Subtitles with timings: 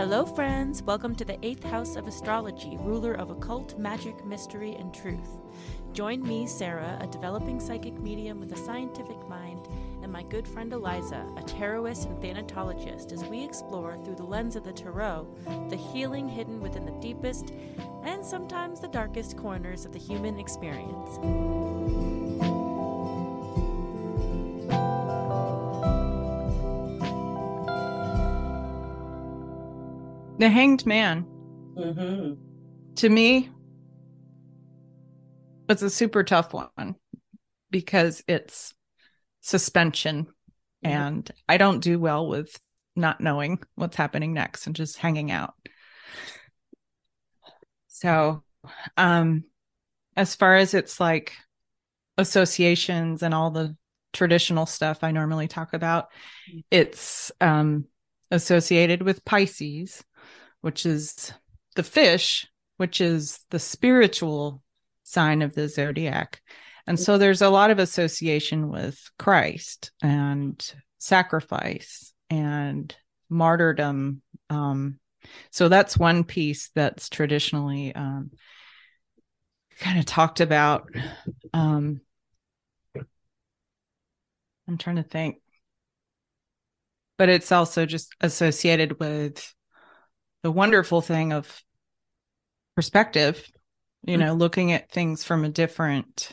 [0.00, 0.82] Hello, friends.
[0.82, 5.36] Welcome to the eighth house of astrology, ruler of occult, magic, mystery, and truth.
[5.92, 9.68] Join me, Sarah, a developing psychic medium with a scientific mind,
[10.02, 14.56] and my good friend Eliza, a tarotist and thanatologist, as we explore through the lens
[14.56, 15.28] of the tarot
[15.68, 17.52] the healing hidden within the deepest
[18.02, 21.18] and sometimes the darkest corners of the human experience.
[30.40, 31.24] The Hanged Man.
[31.76, 32.32] Mm-hmm.
[32.94, 33.50] To me,
[35.68, 36.94] it's a super tough one
[37.70, 38.72] because it's
[39.42, 40.28] suspension
[40.82, 42.58] and I don't do well with
[42.96, 45.52] not knowing what's happening next and just hanging out.
[47.88, 48.42] So,
[48.96, 49.44] um
[50.16, 51.34] as far as it's like
[52.16, 53.76] associations and all the
[54.14, 56.08] traditional stuff I normally talk about,
[56.70, 57.84] it's um
[58.30, 60.02] associated with Pisces,
[60.60, 61.32] which is
[61.76, 64.62] the fish, which is the spiritual
[65.02, 66.40] sign of the zodiac.
[66.86, 70.60] And so there's a lot of association with Christ and
[70.98, 72.94] sacrifice and
[73.28, 74.22] martyrdom.
[74.48, 74.98] Um,
[75.50, 78.30] so that's one piece that's traditionally um,
[79.78, 80.88] kind of talked about.
[81.52, 82.00] Um,
[84.66, 85.36] I'm trying to think,
[87.18, 89.54] but it's also just associated with
[90.42, 91.62] the wonderful thing of
[92.74, 93.50] perspective,
[94.04, 96.32] you know, looking at things from a different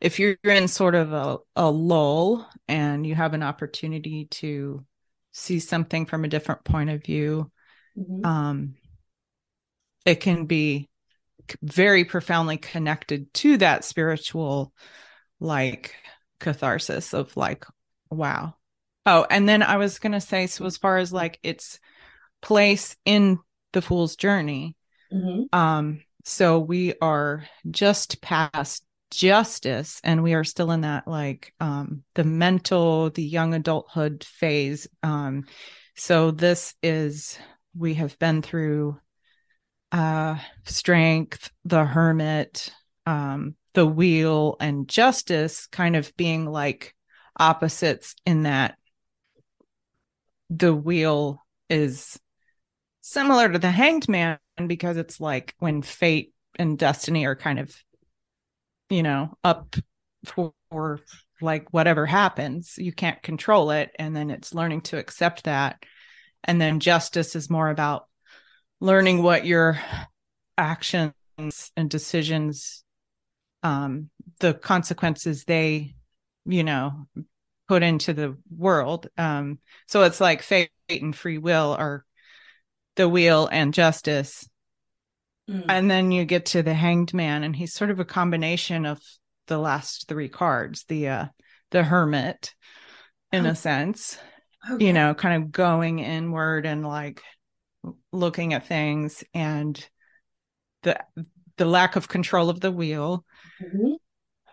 [0.00, 4.84] if you're in sort of a, a lull and you have an opportunity to
[5.32, 7.50] see something from a different point of view,
[7.96, 8.24] Mhm.
[8.24, 8.76] um,
[10.04, 10.88] it can be
[11.62, 14.72] very profoundly connected to that spiritual,
[15.40, 15.94] like
[16.40, 17.64] catharsis of like,
[18.10, 18.54] wow.
[19.06, 21.78] Oh, and then I was going to say, so as far as like its
[22.46, 23.38] place in
[23.72, 24.76] the fool's journey,
[25.12, 25.48] Mhm.
[25.52, 32.04] um, so we are just past justice and we are still in that like um
[32.14, 34.86] the mental, the young adulthood phase.
[35.02, 35.44] Um,
[35.96, 37.36] so this is
[37.76, 39.00] we have been through
[39.90, 42.72] uh strength, the hermit,
[43.06, 46.94] um, the wheel, and justice kind of being like
[47.38, 48.78] opposites in that
[50.50, 52.18] the wheel is
[53.06, 54.36] similar to the hanged man
[54.66, 57.72] because it's like when fate and destiny are kind of
[58.90, 59.76] you know up
[60.24, 60.52] for,
[61.40, 65.84] like whatever happens you can't control it and then it's learning to accept that.
[66.42, 68.06] And then justice is more about
[68.80, 69.78] learning what your
[70.58, 71.12] actions
[71.76, 72.82] and decisions
[73.62, 75.94] um the consequences they
[76.46, 77.06] you know
[77.68, 82.05] put into the world um so it's like fate and free will are
[82.96, 84.48] the wheel and justice
[85.48, 85.64] Mm.
[85.68, 89.00] and then you get to the hanged man and he's sort of a combination of
[89.46, 91.26] the last three cards the uh
[91.70, 92.52] the hermit
[93.30, 93.50] in Oh.
[93.50, 94.18] a sense
[94.68, 94.86] Okay.
[94.86, 97.22] you know kind of going inward and like
[98.12, 99.88] looking at things and
[100.82, 100.98] the
[101.58, 103.24] the lack of control of the wheel
[103.62, 103.98] Mhm.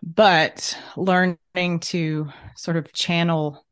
[0.04, 3.66] but learning to sort of channel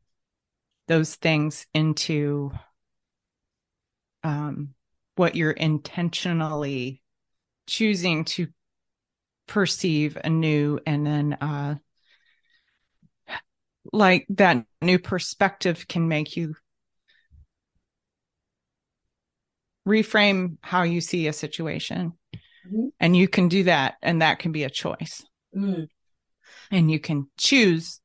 [0.88, 2.50] those things into
[4.24, 4.74] um,
[5.16, 7.02] what you're intentionally
[7.66, 8.48] choosing to
[9.46, 11.74] perceive anew and then uh,
[13.92, 16.54] like that new perspective can make you
[19.86, 22.12] reframe how you see a situation
[22.66, 22.92] Mhm.
[23.00, 25.24] and you can do that and that can be a choice
[25.54, 25.88] Mm.
[26.70, 28.00] and you can choose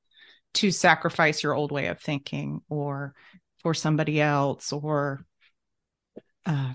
[0.56, 3.14] to sacrifice your old way of thinking or
[3.60, 5.24] for somebody else or
[6.48, 6.74] uh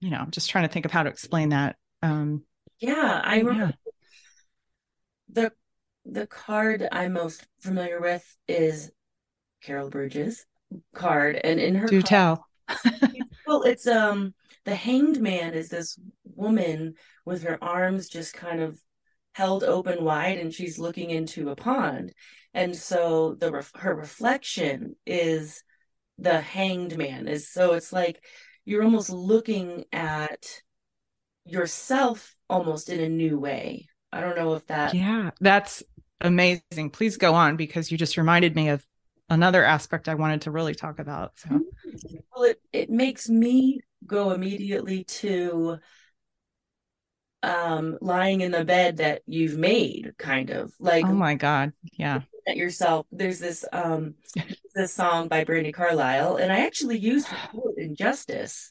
[0.00, 1.76] you know i'm just trying to think of how to explain that.
[2.02, 2.42] Um
[2.80, 3.70] Yeah, I Yeah.
[5.28, 5.52] the
[6.04, 8.90] the card I'm most familiar with is
[9.62, 10.46] Carol Bridges
[10.94, 12.46] card, and in her do card- tell.
[13.46, 14.34] well, it's um
[14.64, 16.94] the Hanged Man is this woman
[17.24, 18.80] with her arms just kind of
[19.34, 22.12] held open wide, and she's looking into a pond,
[22.54, 25.62] and so the her reflection is
[26.18, 28.24] the Hanged Man is so it's like
[28.66, 30.60] you're almost looking at
[31.46, 33.88] yourself almost in a new way.
[34.12, 35.82] I don't know if that yeah that's
[36.20, 36.90] amazing.
[36.90, 38.86] Please go on because you just reminded me of
[39.28, 41.60] another aspect i wanted to really talk about so.
[42.34, 45.78] Well, it, it makes me go immediately to
[47.42, 52.22] um lying in the bed that you've made, kind of like oh my god yeah
[52.46, 53.06] at yourself.
[53.10, 54.14] There's this um
[54.74, 58.70] this song by Brandi Carlile, and I actually used the quote injustice.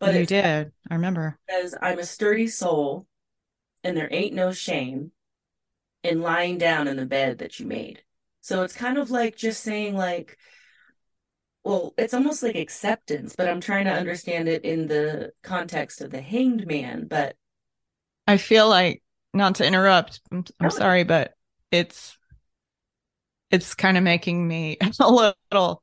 [0.00, 0.72] But you did.
[0.90, 1.38] I remember.
[1.46, 3.06] Because I'm a sturdy soul
[3.82, 5.12] and there ain't no shame
[6.02, 8.02] in lying down in the bed that you made.
[8.40, 10.36] So it's kind of like just saying like
[11.64, 16.10] well, it's almost like acceptance, but I'm trying to understand it in the context of
[16.10, 17.06] the hanged man.
[17.08, 17.36] But
[18.26, 19.02] I feel like
[19.32, 21.32] not to interrupt, I'm, I'm sorry, but
[21.70, 22.18] it's
[23.54, 25.82] it's kind of making me a little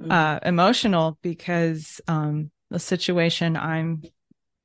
[0.00, 0.10] mm.
[0.10, 4.02] uh, emotional because um, the situation I'm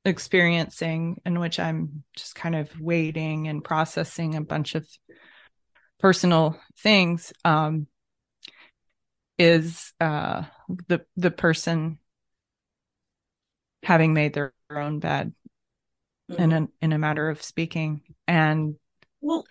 [0.04, 4.86] experiencing, in which I'm just kind of waiting and processing a bunch of
[5.98, 7.88] personal things, um,
[9.36, 10.44] is uh,
[10.86, 11.98] the the person
[13.82, 15.34] having made their own bed
[16.30, 16.40] mm-hmm.
[16.40, 18.76] in a in a matter of speaking and
[19.20, 19.44] well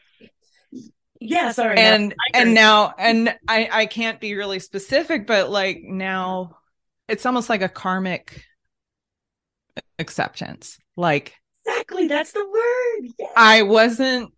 [1.30, 6.58] yeah sorry and and now and i i can't be really specific but like now
[7.08, 8.44] it's almost like a karmic
[10.00, 11.34] acceptance like
[11.66, 13.32] exactly that's the word yes.
[13.36, 14.32] i wasn't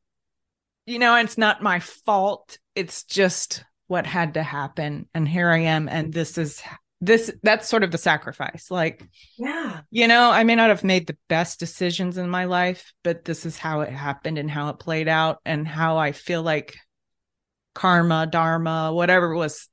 [0.86, 5.60] you know it's not my fault it's just what had to happen and here i
[5.60, 6.62] am and this is
[6.99, 9.07] this that's sort of the sacrifice like
[9.38, 9.81] yeah.
[9.91, 13.45] you know i may not have made the best decisions in my life but this
[13.45, 16.75] is how it happened and how it played out and how i feel like
[17.75, 19.69] karma dharma whatever was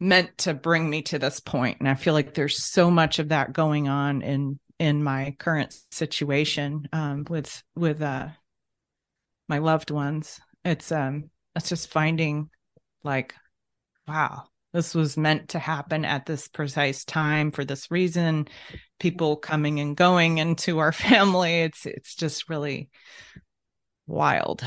[0.00, 1.78] meant to bring me to this point.
[1.80, 5.74] And i feel like there's so much of that going on in in my current
[5.90, 8.28] situation um with with uh
[9.48, 10.40] my loved ones.
[10.64, 12.50] It's um it's just finding
[13.02, 13.34] like
[14.06, 14.44] wow
[14.78, 18.46] this was meant to happen at this precise time for this reason
[19.00, 21.62] people coming and going into our family.
[21.62, 22.88] It's it's just really
[24.06, 24.64] wild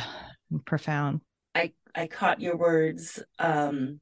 [0.52, 1.22] and profound.
[1.56, 4.00] I i caught your words um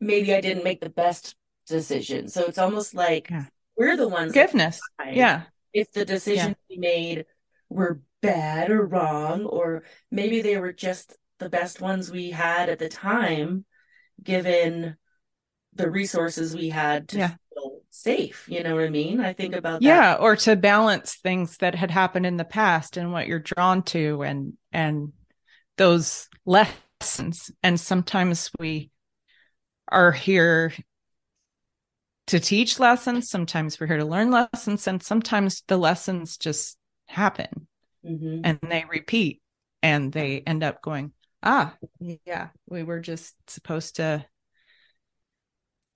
[0.00, 1.34] maybe i didn't make the best
[1.66, 2.28] decision.
[2.28, 3.46] So it's almost like yeah.
[3.76, 4.80] we're the ones forgiveness.
[5.04, 5.42] yeah.
[5.72, 6.76] if the decisions yeah.
[6.76, 7.24] we made
[7.68, 9.82] were bad or wrong or
[10.12, 13.64] maybe they were just the best ones we had at the time
[14.22, 14.96] given
[15.74, 17.34] the resources we had to yeah.
[17.54, 18.46] feel safe.
[18.48, 19.20] You know what I mean?
[19.20, 19.86] I think about that.
[19.86, 23.82] Yeah, or to balance things that had happened in the past and what you're drawn
[23.84, 25.12] to and and
[25.76, 27.50] those lessons.
[27.62, 28.90] And sometimes we
[29.88, 30.72] are here
[32.28, 37.66] to teach lessons, sometimes we're here to learn lessons, and sometimes the lessons just happen
[38.04, 38.40] mm-hmm.
[38.44, 39.42] and they repeat
[39.82, 41.74] and they end up going, ah,
[42.24, 44.24] yeah, we were just supposed to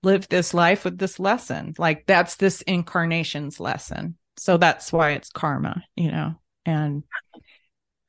[0.03, 1.73] live this life with this lesson.
[1.77, 4.17] Like that's this incarnation's lesson.
[4.37, 6.35] So that's why it's karma, you know.
[6.65, 7.03] And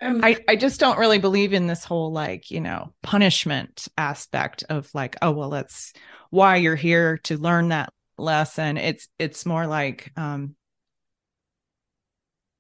[0.01, 4.65] um, I, I just don't really believe in this whole like, you know, punishment aspect
[4.69, 5.93] of like, oh well, that's
[6.31, 8.77] why you're here to learn that lesson.
[8.77, 10.55] It's it's more like um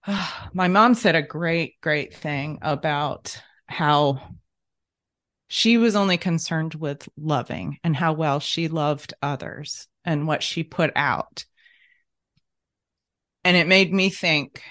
[0.53, 4.21] my mom said a great, great thing about how
[5.49, 10.63] she was only concerned with loving and how well she loved others and what she
[10.63, 11.47] put out.
[13.45, 14.63] And it made me think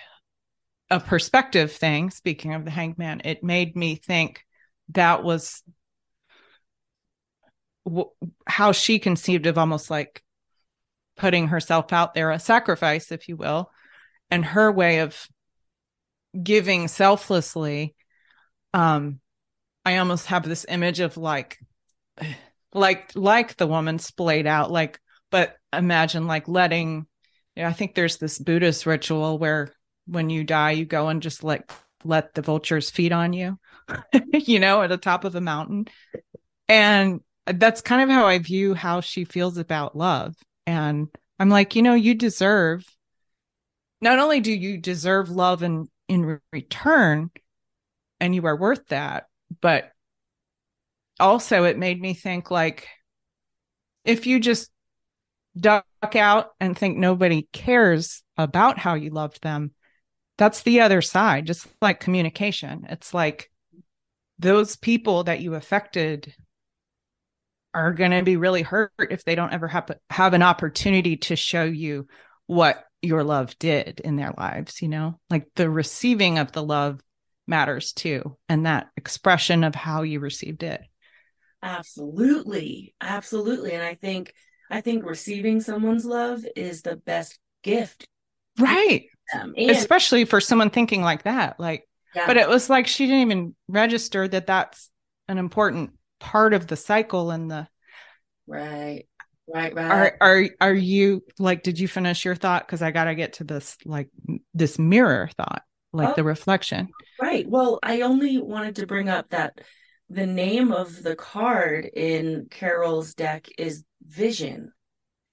[0.92, 4.46] a perspective thing, speaking of the hangman, it made me think
[4.90, 5.64] that was
[7.86, 8.12] w-
[8.46, 10.22] how she conceived of almost like
[11.18, 13.72] putting herself out there, a sacrifice, if you will,
[14.30, 15.28] and her way of
[16.44, 17.96] giving selflessly
[18.74, 19.20] um
[19.88, 21.58] I almost have this image of like
[22.74, 25.00] like like the woman splayed out like
[25.32, 27.08] but imagine like letting
[27.56, 29.72] you know, I think there's this Buddhist ritual where
[30.06, 31.72] when you die you go and just like
[32.04, 33.58] let the vultures feed on you
[34.34, 35.86] you know at the top of a mountain.
[36.68, 40.36] And that's kind of how I view how she feels about love.
[40.66, 41.08] And
[41.40, 42.84] I'm like you know you deserve
[44.02, 47.32] not only do you deserve love in in return
[48.20, 49.27] and you are worth that
[49.62, 49.92] but
[51.20, 52.88] also it made me think like
[54.06, 54.70] if you just
[55.60, 55.86] duck
[56.16, 59.72] out and think nobody cares about how you loved them
[60.38, 62.86] that's the other side just like communication.
[62.90, 63.52] It's like
[64.40, 66.34] those people that you affected
[67.74, 71.36] are going to be really hurt if they don't ever have have an opportunity to
[71.36, 72.08] show you
[72.46, 75.20] what your love did in their lives you know?
[75.30, 77.02] Like the receiving of the love
[77.48, 80.82] matters too and that expression of how you received it.
[81.64, 82.94] Absolutely.
[83.02, 83.74] Absolutely.
[83.74, 84.34] And i think
[84.70, 88.08] i think receiving someone's love is the best gift.
[88.60, 89.06] Right.
[89.34, 92.28] Um, and- especially for someone thinking like that like yeah.
[92.28, 94.90] but it was like she didn't even register that that's
[95.28, 97.68] an important part of the cycle and the
[98.48, 99.06] right.
[99.50, 99.92] Right, right.
[99.92, 102.68] Are are are you like did you finish your thought?
[102.68, 104.10] Cuz I got to get to this like
[104.54, 105.64] this mirror thought,
[105.98, 106.14] like Oh.
[106.16, 106.90] the reflection.
[107.22, 107.48] Right.
[107.48, 109.60] Well, I only wanted to bring up that
[110.10, 114.72] the name of the card in Carol's deck is Vision.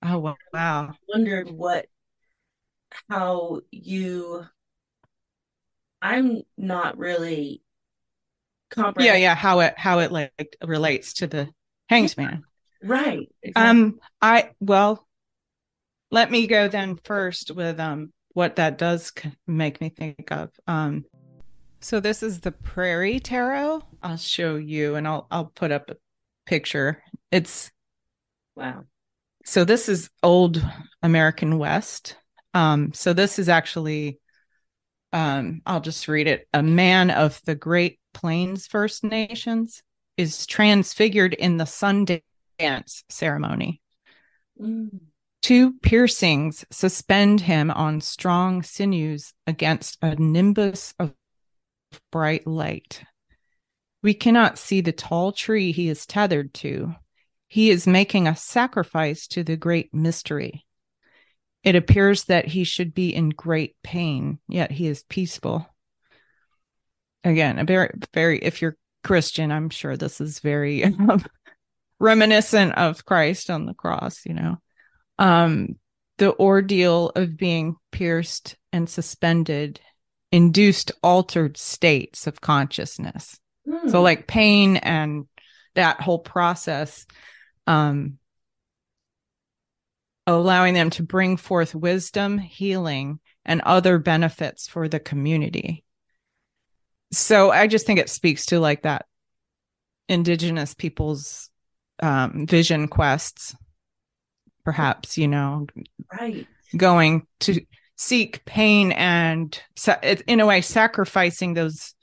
[0.03, 0.37] Oh wow.
[0.53, 0.95] wow.
[1.09, 1.87] Wondered what,
[3.09, 4.45] how you,
[6.03, 7.63] I'm not really
[8.99, 11.49] Yeah, yeah, how it how it like relates to the
[11.89, 12.45] hanged man.
[12.83, 13.29] Right.
[13.43, 13.71] Exactly.
[13.81, 15.07] Um, I well,
[16.11, 19.13] let me go then first with um what that does
[19.47, 20.51] make me think of.
[20.67, 21.07] Um,
[21.81, 23.83] so this is the Prairie Tarot.
[24.03, 25.97] I'll show you, and I'll I'll put up a
[26.47, 27.03] picture.
[27.31, 27.71] It's
[28.57, 28.87] Wow.
[29.45, 30.65] so this is old
[31.03, 32.17] American West.
[32.55, 34.21] Um, so this is actually,
[35.13, 36.49] um, I'll just read it.
[36.55, 39.83] A man of the Great Plains First Nations
[40.17, 42.07] is transfigured in the sun
[42.59, 43.81] dance ceremony.
[44.61, 45.14] Mm.
[45.45, 51.13] Two piercings suspend him on strong sinews against a nimbus of
[52.11, 53.03] bright light.
[54.03, 56.95] We cannot see the tall tree he is tethered to.
[57.47, 60.65] He is making a sacrifice to the great mystery.
[61.63, 65.69] It appears that he should be in great pain, yet he is peaceful.
[67.23, 71.23] Again, a very, very, if you're Christian, I'm sure this is very um,
[72.01, 74.57] reminiscent of Christ on the cross, you know
[75.19, 75.77] um
[76.19, 79.81] the ordeal of being pierced and suspended
[80.31, 83.39] induced altered states of consciousness.
[83.67, 83.91] Mm.
[83.91, 85.27] so like pain and
[85.75, 87.07] that whole process
[87.67, 88.19] um
[90.27, 95.85] allowing them to bring forth wisdom healing and other benefits for the community.
[97.13, 99.07] So i just think it speaks to like that
[100.09, 101.49] indigenous people's
[102.01, 103.55] um vision quests
[104.65, 105.67] perhaps you know
[106.19, 106.47] right.
[106.77, 107.61] going to
[107.97, 109.61] seek pain and
[110.27, 111.95] in a way sacrificing those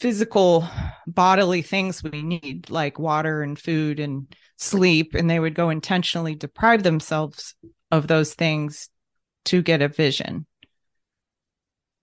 [0.00, 0.66] physical
[1.06, 6.34] bodily things we need like water and food and sleep and they would go intentionally
[6.34, 7.54] deprive themselves
[7.90, 8.88] of those things
[9.44, 10.46] to get a vision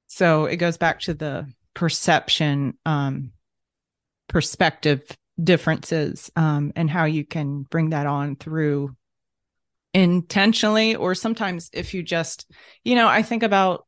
[0.07, 3.31] so it goes back to the perception um
[4.29, 5.03] perspective
[5.41, 8.95] differences um and how you can bring that on through
[9.93, 12.49] intentionally or sometimes if you just
[12.83, 13.85] you know i think about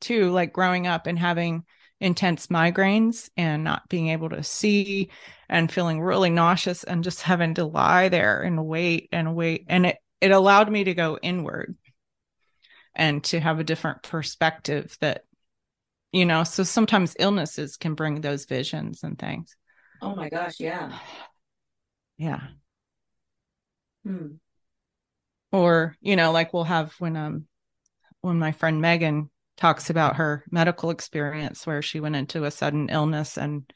[0.00, 1.64] too like growing up and having
[2.00, 5.10] intense migraines and not being able to see
[5.48, 9.86] and feeling really nauseous and just having to lie there and wait and wait and
[9.86, 11.74] it it allowed me to go inward
[12.94, 15.24] and to have a different perspective that
[16.12, 19.56] you know so sometimes illnesses can bring those visions and things
[20.02, 20.58] Oh my gosh.
[20.58, 20.98] Yeah.
[22.18, 22.40] yeah
[24.04, 24.40] Hmm.
[25.52, 27.46] Or you know like we'll have when um
[28.20, 32.88] when my friend megan talks about her medical experience where she went into a sudden
[32.88, 33.70] illness and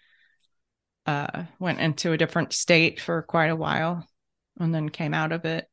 [1.07, 4.07] uh went into a different state for quite a while
[4.59, 5.69] and then came out of it.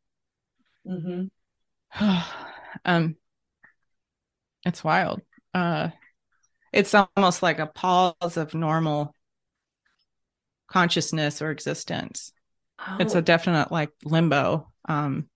[0.86, 2.08] Mm-hmm.
[2.86, 3.16] um
[4.66, 5.22] it's wild.
[5.54, 5.90] Uh
[6.74, 9.16] it's almost like a pause of normal
[10.68, 12.34] consciousness or existence.
[12.80, 14.72] Oh, it's a definite like limbo.
[14.90, 15.30] Um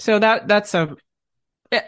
[0.00, 0.96] so that that's a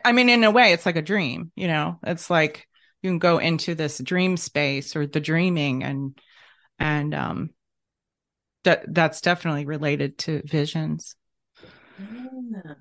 [0.04, 1.98] i mean in a way it's like a dream you know?
[2.04, 2.68] It's like
[3.02, 6.18] you can go into this dream space or the dreaming and
[6.78, 7.50] and um
[8.64, 11.16] that that's definitely related to visions.
[11.98, 12.74] Yeah.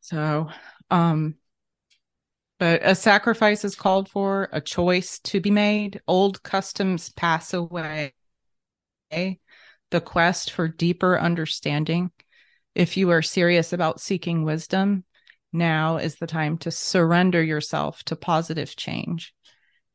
[0.00, 0.48] so
[0.90, 1.34] um
[2.58, 6.00] but a sacrifice is called for a choice to be made.
[6.08, 8.14] Old customs pass away.
[9.10, 12.10] The quest for deeper understanding
[12.78, 15.02] if you are serious about seeking wisdom
[15.52, 19.34] now is the time to surrender yourself to positive change.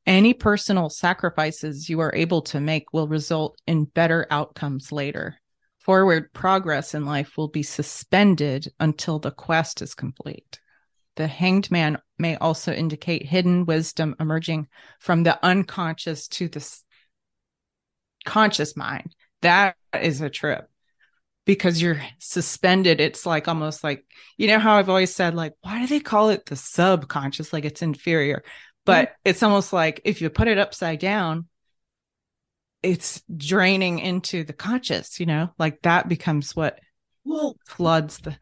[0.05, 5.37] Any personal sacrifices you are able to make will result in better outcomes later.
[5.79, 10.59] Forward progress in life will be suspended until the quest is complete.
[11.15, 14.67] The hanged man may also indicate hidden wisdom emerging
[14.99, 16.69] from the unconscious to the
[18.25, 19.15] conscious mind.
[19.41, 20.67] That is a trip
[21.45, 23.01] because you're suspended.
[23.01, 24.05] It's like almost like,
[24.37, 27.51] you know, how I've always said, like, why do they call it the subconscious?
[27.53, 28.43] Like it's inferior.
[28.85, 31.47] But it's almost like if you put it upside down,
[32.81, 36.79] it's draining into the conscious, you know, like that becomes what
[37.25, 38.37] Well, floods the.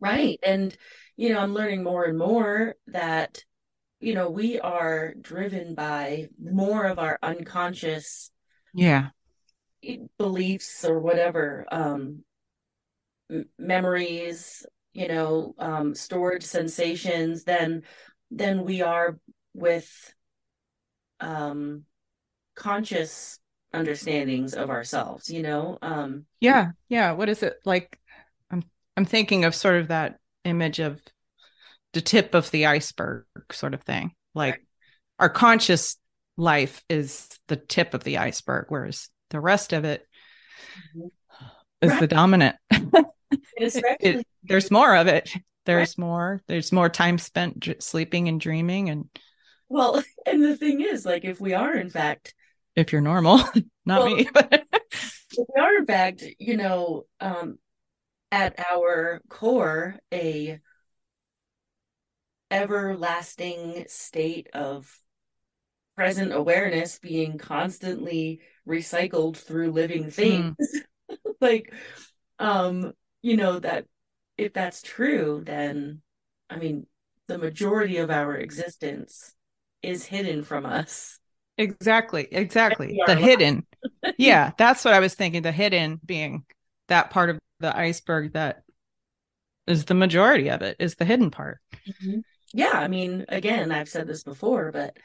[0.00, 0.38] right.
[0.42, 0.76] And,
[1.16, 3.44] you know, I'm learning more and more that,
[4.00, 8.30] you know, we are driven by more of our unconscious
[8.74, 9.10] Yeah.
[10.18, 12.22] Beliefs or whatever um
[13.30, 17.82] m- memories, you know, um, stored sensations than
[18.30, 19.18] than we are
[19.54, 20.14] with
[21.20, 21.84] um,
[22.54, 23.38] conscious
[23.72, 25.30] understandings of ourselves.
[25.30, 27.12] You know, um, yeah, yeah.
[27.12, 27.98] What is it like?
[28.50, 28.62] I'm
[28.96, 31.00] I'm thinking of sort of that image of
[31.92, 34.12] the tip of the iceberg, sort of thing.
[34.34, 34.64] Like
[35.18, 35.96] our conscious
[36.36, 40.06] life is the tip of the iceberg, whereas the rest of it
[40.96, 41.10] Mhm.
[41.80, 42.00] is Right.
[42.00, 42.56] the dominant.
[43.56, 45.30] It- there's more of it.
[45.64, 46.42] There's more.
[46.48, 48.90] There's more time spent sleeping and dreaming.
[48.90, 49.08] And
[49.68, 52.34] well, and the thing is, like, if we are in fact
[52.76, 53.38] if you're normal,
[53.86, 54.28] not Well- me.
[54.34, 57.58] if we are in fact you know um
[58.30, 60.60] at our core a
[62.50, 64.94] everlasting state of
[65.96, 70.56] present awareness being constantly recycled through living things
[71.40, 71.72] like
[72.38, 73.86] um you know that
[74.38, 76.00] if that's true then
[76.48, 76.86] i mean
[77.28, 79.34] the majority of our existence
[79.82, 81.18] is hidden from us
[81.58, 82.28] exactly.
[82.30, 83.00] Exactly.
[83.06, 83.24] The alive.
[83.24, 83.66] hidden.
[84.18, 85.42] yeah, that's what I was thinking.
[85.42, 86.44] The hidden being
[86.88, 88.62] that part of the iceberg that
[89.66, 91.58] is the majority of it is the hidden part.
[92.52, 94.96] Yeah, I mean, again, I've said this before, but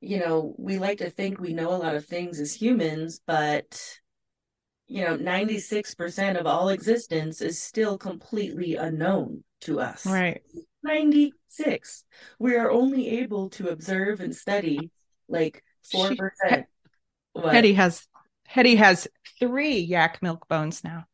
[0.00, 3.98] you know, we like to think we know a lot of things as humans, but
[4.86, 10.04] you know, 96% of all existence is still completely unknown to us.
[10.04, 10.42] Right.
[10.82, 12.04] 96.
[12.40, 14.90] We are only able to observe and study
[15.28, 15.62] like
[15.94, 16.64] 4%.
[17.34, 17.54] What?
[17.54, 18.04] Hetty has
[18.46, 19.06] Hetty has
[19.38, 21.04] three yak milk bones now.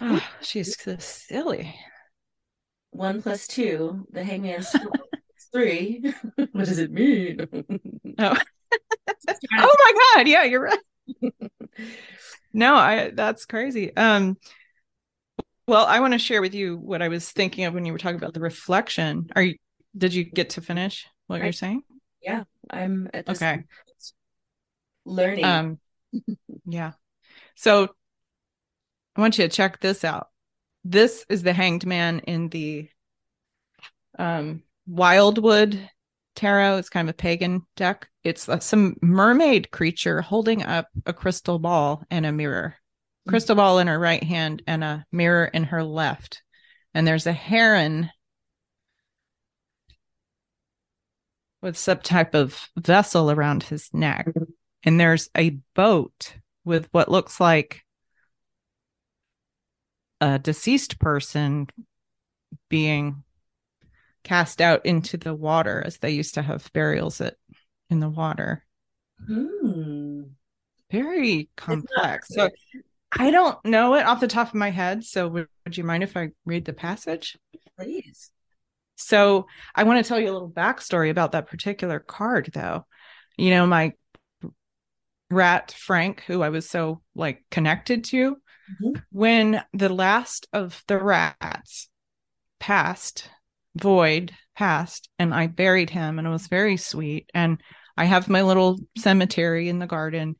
[0.00, 1.74] oh, she's so silly.
[2.92, 4.74] One plus two, the hangman's
[5.52, 6.02] three.
[6.36, 7.46] what does it mean?
[8.18, 8.36] Oh.
[9.58, 10.78] oh my god, yeah, you're right.
[12.52, 13.96] No, I that's crazy.
[13.96, 14.36] Um
[15.66, 17.98] well, I want to share with you what I was thinking of when you were
[17.98, 19.30] talking about the reflection.
[19.36, 19.56] Are you
[19.96, 21.82] did you get to finish what you're saying?
[22.22, 23.64] Yeah, I'm at this Okay.
[25.04, 25.44] learning.
[25.44, 25.78] Um
[26.66, 26.92] yeah.
[27.54, 27.88] So
[29.16, 30.28] I want you to check this out.
[30.84, 32.88] This is the hanged man in the
[34.18, 35.88] um Wildwood
[36.34, 36.78] tarot.
[36.78, 38.08] It's kind of a pagan deck.
[38.24, 42.74] It's uh, some mermaid creature holding up a crystal ball and a mirror.
[43.28, 46.42] Crystal ball in her right hand and a mirror in her left.
[46.92, 48.10] And there's a heron
[51.62, 54.26] with some type of vessel around his neck.
[54.82, 57.82] And there's a boat with what looks like
[60.20, 61.68] a deceased person
[62.68, 63.22] being
[64.24, 67.36] cast out into the water as they used to have burials at,
[67.88, 68.64] in the water.
[69.26, 70.22] Hmm.
[70.90, 72.28] Very complex.
[72.28, 72.50] So
[73.12, 75.04] I don't know it off the top of my head.
[75.04, 77.38] So would, would you mind if I read the passage?
[77.78, 78.30] Please.
[78.96, 82.86] So I want to tell you a little backstory about that particular card, though.
[83.38, 83.92] You know, my
[85.30, 88.36] rat Frank, who I was so like connected to,
[88.82, 89.02] Mhm.
[89.10, 91.88] when the last of the rats
[92.58, 93.28] passed,
[93.80, 97.30] Void passed, and I buried him, and it was very sweet.
[97.34, 97.60] And
[97.96, 100.36] I have my little cemetery in the garden,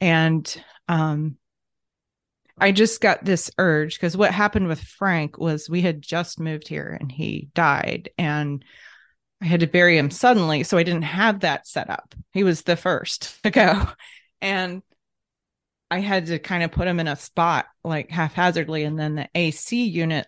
[0.00, 1.36] and um,
[2.58, 6.68] I just got this urge because what happened with Frank was we had just moved
[6.68, 8.64] here and he died, and
[9.42, 12.14] I had to bury him suddenly, so I didn't have that set up.
[12.32, 13.86] He was the first to go,
[14.40, 14.82] and
[15.90, 19.28] I had to kind of put him in a spot like haphazardly, and then the
[19.34, 20.26] AC unit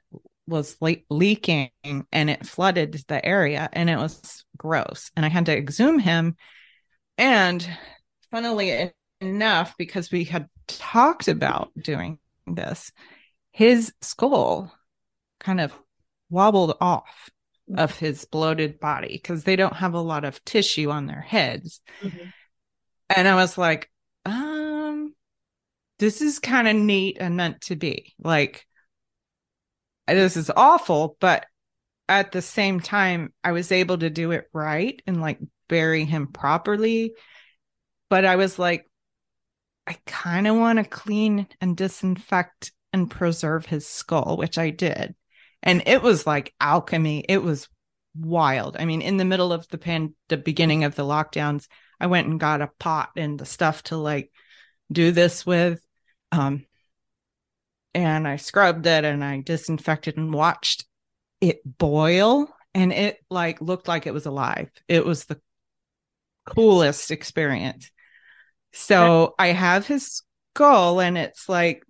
[0.48, 5.46] was le- leaking and it flooded the area, and it was gross, and I had
[5.46, 6.36] to exhume him.
[7.16, 7.68] And
[8.30, 12.92] funnily enough, because we had talked about doing this,
[13.52, 14.72] his skull
[15.40, 15.72] kind of
[16.30, 17.30] wobbled off
[17.76, 21.80] of his bloated body because they don't have a lot of tissue on their heads.
[22.00, 22.32] Mhm.
[23.10, 23.90] And I was like,
[24.24, 25.14] um,
[25.98, 28.14] this is kind of neat and meant to be.
[28.18, 28.66] Like,
[30.14, 31.46] this is awful, but
[32.08, 36.28] at the same time, I was able to do it right and like bury him
[36.28, 37.12] properly.
[38.08, 38.86] But I was like,
[39.86, 45.14] I kind of want to clean and disinfect and preserve his skull, which I did.
[45.62, 47.24] And it was like alchemy.
[47.28, 47.68] It was
[48.14, 48.76] wild.
[48.78, 51.66] I mean, in the middle of the pan, the beginning of the lockdowns,
[52.00, 54.30] I went and got a pot and the stuff to like
[54.90, 55.80] do this with.
[56.32, 56.66] Um,
[57.98, 60.86] and I scrubbed it and I disinfected and watched
[61.40, 64.70] it boil and it like looked like it was alive.
[64.86, 65.40] It was the
[66.46, 67.90] coolest experience.
[68.72, 70.22] So I have his
[70.54, 71.82] skull and it's like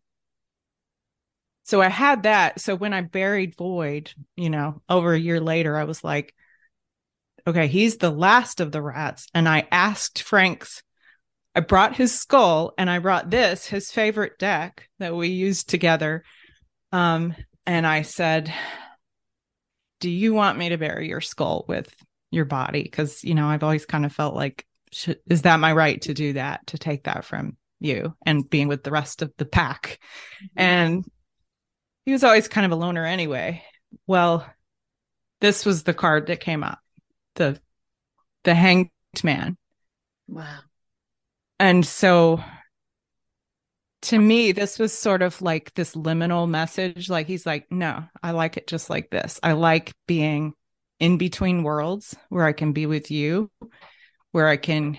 [1.65, 2.61] so I had that.
[2.61, 6.35] So when I buried Void, you know, over a year later, I was like,
[7.47, 9.27] okay, he's the last of the rats.
[9.35, 10.83] And I asked Frank's,
[11.59, 16.23] I brought his skull and I brought this, his favorite deck that we used together.
[16.93, 17.35] Um,
[17.67, 18.55] and I said,
[19.99, 21.93] Do you want me to bury your skull with
[22.31, 22.85] your body?
[22.85, 26.15] Because, you know, I've always kind of felt like, should, is that my right to
[26.15, 29.99] do that, to take that from you and being with the rest of the pack?
[30.41, 30.61] Mm-hmm.
[30.61, 31.05] And
[32.05, 33.65] he was always kind of a loner anyway.
[34.07, 34.49] Well,
[35.41, 36.79] this was the card that came up
[37.35, 37.61] the
[38.45, 38.91] the hanged
[39.25, 39.57] man.
[40.29, 40.61] Wow.
[41.59, 42.43] And so
[44.03, 47.11] to me, this was sort of like this liminal message.
[47.11, 49.41] Like he's like, no, I like it just like this.
[49.43, 50.55] I like being
[51.01, 53.51] in between worlds where I can be with you,
[54.33, 54.99] where I can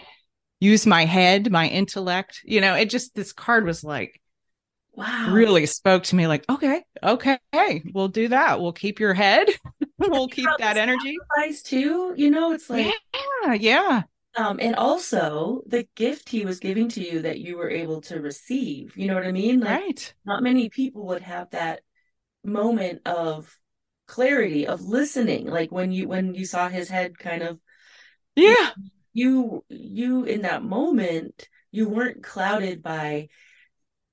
[0.60, 2.42] use my head, my intellect.
[2.44, 4.22] You know, it just, this card was like,
[4.94, 8.60] wow, really spoke to me like, okay, okay, we'll do that.
[8.60, 9.48] We'll keep your head
[10.00, 11.18] we'll keep that energy.
[11.64, 12.14] too.
[12.16, 12.94] You know, it's like
[13.44, 14.04] yeah, yeah.
[14.40, 18.22] Um, and also the gift he was giving to you that you were able to
[18.22, 18.96] receive.
[18.96, 19.60] You know what I mean?
[19.60, 20.14] Like, right.
[20.26, 21.82] Not many people would have that
[22.46, 23.54] moment of
[24.08, 27.60] clarity of listening, like when you when you saw his head kind of.
[28.38, 28.70] Yeah.
[29.12, 33.28] You you in that moment you weren't clouded by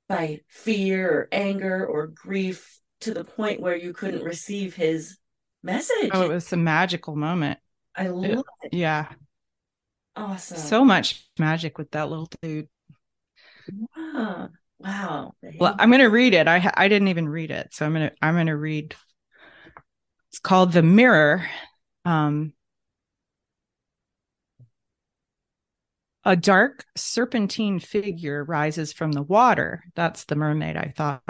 [0.08, 5.18] by fear or anger or grief to the point where you couldn't receive his
[5.62, 6.10] message.
[6.12, 7.60] Oh, it was a magical moment.
[7.94, 8.74] I love it.
[8.74, 9.06] Yeah.
[10.16, 10.56] Awesome.
[10.56, 12.68] So much magic with that little dude.
[13.96, 14.50] Wow.
[14.78, 15.34] Wow.
[15.58, 16.48] Well, I'm going to read it.
[16.48, 17.74] I I didn't even read it.
[17.74, 18.94] So I'm going to I'm going to read
[20.30, 21.46] It's called The Mirror.
[22.04, 22.52] Um
[26.24, 29.84] A dark serpentine figure rises from the water.
[29.94, 31.22] That's the mermaid I thought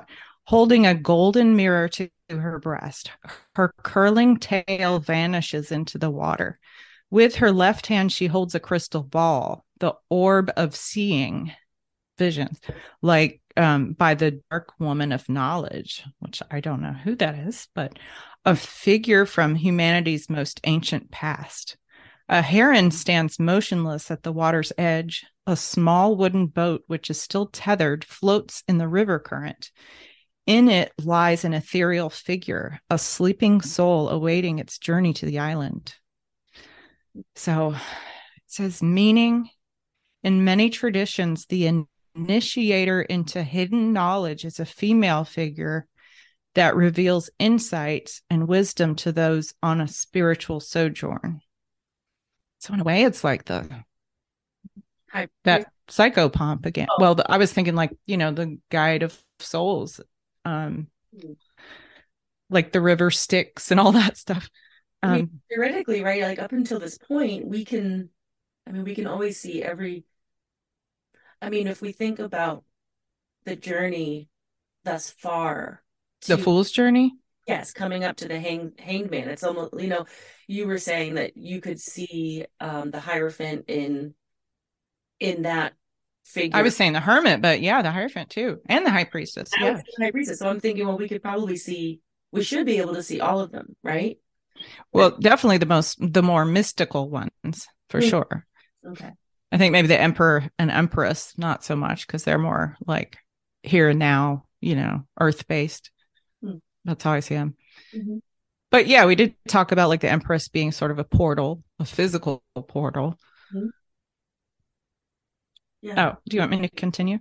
[0.46, 3.10] holding a golden mirror to her breast.
[3.56, 6.58] Her curling tail vanishes into the water.
[7.10, 11.52] With her left hand, she holds a crystal ball, the orb of seeing
[12.18, 12.60] visions,
[13.02, 17.68] like um, by the dark woman of knowledge, which I don't know who that is,
[17.74, 17.98] but
[18.44, 21.76] a figure from humanity's most ancient past.
[22.28, 25.24] A heron stands motionless at the water's edge.
[25.46, 29.70] A small wooden boat, which is still tethered, floats in the river current.
[30.44, 35.94] In it lies an ethereal figure, a sleeping soul awaiting its journey to the island.
[37.34, 39.48] So it says, meaning
[40.22, 45.86] in many traditions, the initiator into hidden knowledge is a female figure
[46.54, 51.40] that reveals insights and wisdom to those on a spiritual sojourn.
[52.58, 53.84] So in a way, it's like the
[55.12, 55.28] Hi.
[55.44, 56.88] that psychopomp again.
[56.90, 56.96] Oh.
[56.98, 60.00] Well, the, I was thinking like you know the guide of souls
[60.44, 60.86] um
[62.48, 64.48] like the river Styx and all that stuff
[65.02, 68.10] um, I mean, um, theoretically right like up until this point we can
[68.66, 70.04] i mean we can always see every
[71.40, 72.64] i mean if we think about
[73.44, 74.28] the journey
[74.84, 75.82] thus far
[76.22, 77.14] to, the fool's journey
[77.46, 80.04] yes coming up to the hang, hanged man it's almost you know
[80.46, 84.14] you were saying that you could see um the hierophant in
[85.20, 85.72] in that
[86.26, 86.58] figure.
[86.58, 89.50] I was saying the hermit, but yeah, the hierophant too, and the high priestess.
[89.58, 90.40] yeah, high priestess.
[90.40, 92.00] So I'm thinking, well, we could probably see.
[92.32, 94.18] We should be able to see all of them, right?
[94.92, 98.08] Well, definitely the most, the more mystical ones for mm-hmm.
[98.08, 98.46] sure.
[98.88, 99.10] Okay.
[99.52, 103.18] I think maybe the emperor and empress, not so much because they're more like
[103.62, 105.90] here and now, you know, earth based.
[106.44, 106.60] Mm.
[106.84, 107.56] That's how I see them.
[107.94, 108.18] Mm-hmm.
[108.70, 111.84] But yeah, we did talk about like the empress being sort of a portal, a
[111.84, 113.18] physical portal.
[113.54, 113.66] Mm-hmm.
[115.82, 116.08] Yeah.
[116.08, 117.18] Oh, do you want me to continue?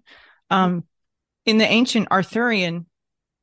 [0.49, 0.85] Um,
[1.45, 2.87] in the ancient Arthurian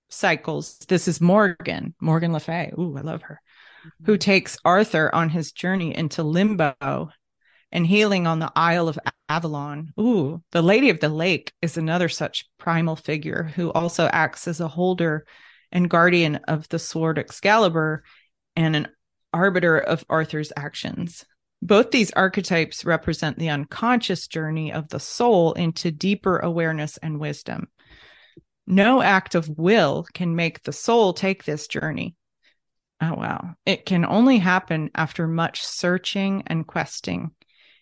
[0.09, 2.72] cycles, this is Morgan, Morgan Le Fay.
[2.78, 3.40] Ooh, I love her.
[4.05, 7.11] Who takes Arthur on his journey into limbo
[7.73, 9.92] and healing on the Isle of Avalon.
[9.99, 14.61] Ooh, the Lady of the Lake is another such primal figure who also acts as
[14.61, 15.25] a holder
[15.73, 18.05] and guardian of the sword Excalibur
[18.55, 18.88] and an
[19.33, 21.25] arbiter of Arthur's actions.
[21.62, 27.68] Both these archetypes represent the unconscious journey of the soul into deeper awareness and wisdom.
[28.66, 32.16] No act of will can make the soul take this journey.
[33.03, 33.57] Oh, wow.
[33.67, 37.33] It can only happen after much searching and questing.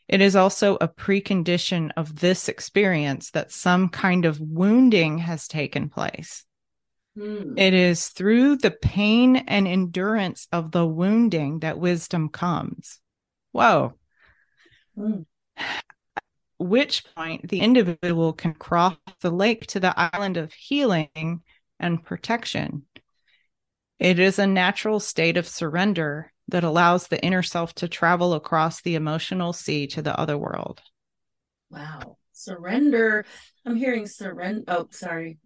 [0.09, 5.91] It is also a precondition of this experience that some kind of wounding has taken
[5.91, 6.47] place.
[7.19, 7.53] Hmm.
[7.59, 12.99] It is through the pain and endurance of the wounding that wisdom comes.
[13.53, 13.93] Whoa.
[14.97, 15.27] Mm.
[16.59, 21.43] Which point the individual can cross the lake to the island of healing
[21.79, 22.87] and protection.
[24.01, 28.81] It is a natural state of surrender that allows the inner self to travel across
[28.83, 30.81] the emotional sea to the other world.
[31.71, 32.17] Wow.
[32.33, 33.25] Surrender.
[33.65, 34.65] I'm hearing surrender.
[34.67, 35.39] Oh, sorry.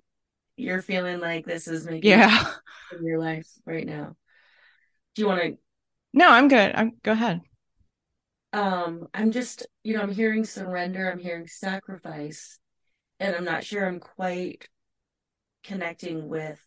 [0.57, 2.47] You're feeling like this is making Yeah.
[2.99, 4.17] in your life right now.
[5.15, 5.59] Do you want to
[6.13, 6.73] No, I'm good.
[6.75, 7.41] I'm go ahead.
[8.53, 12.59] um i'm just you know i'm hearing surrender i'm hearing sacrifice
[13.19, 14.69] and i'm not sure i'm quite
[15.65, 16.61] connecting with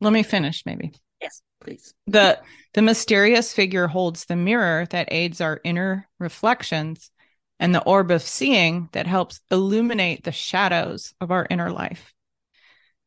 [0.00, 0.92] Let me finish maybe.
[1.20, 2.40] yes please The
[2.74, 7.10] the mysterious figure holds the mirror that aids our inner reflections
[7.58, 12.14] and the orb of seeing that helps illuminate the shadows of our inner life.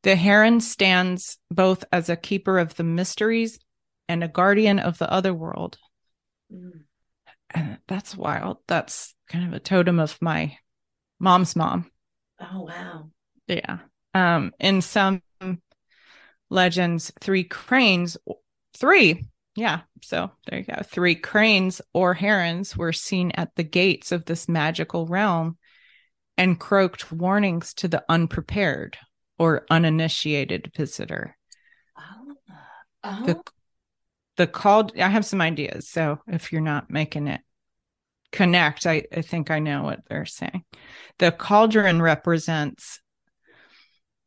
[0.04, 3.58] The heron stands both as a keeper of the mysteries
[4.08, 5.78] and a guardian of the other world.
[6.54, 6.82] Mm.
[7.52, 8.58] And that's wild.
[8.68, 10.58] That's kind of a totem of my
[11.20, 11.90] mom's mom.
[12.42, 13.10] oh wow
[13.48, 13.80] Yeah.
[14.14, 15.22] Um, in some
[16.54, 18.18] legends, three cranes,
[18.78, 19.82] three, yeah.
[20.02, 20.82] So there you go.
[20.84, 25.58] Three cranes or herons were seen at the gates of this magical realm
[26.38, 28.98] and croaked warnings to the unprepared
[29.38, 31.38] or uninitiated visitor.
[31.98, 32.36] oh,
[33.04, 33.26] oh.
[33.26, 33.42] The
[34.38, 35.90] the called I have some ideas.
[35.90, 37.42] So if you're not making it
[38.32, 40.64] connect, I, I think I know what they're saying.
[41.20, 43.00] The cauldron represents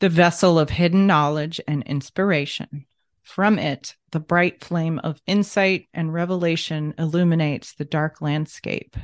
[0.01, 2.87] the vessel of hidden knowledge and inspiration.
[3.23, 8.97] From it, the bright flame of insight and revelation illuminates the dark landscape.